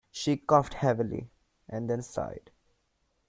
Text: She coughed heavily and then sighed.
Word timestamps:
She 0.09 0.35
coughed 0.35 0.73
heavily 0.73 1.29
and 1.69 1.87
then 1.87 2.01
sighed. 2.01 2.49